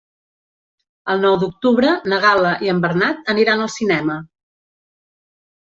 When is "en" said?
2.75-2.83